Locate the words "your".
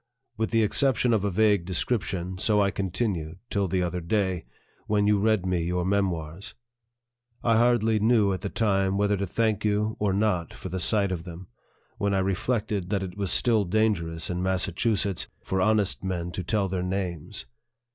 5.63-5.85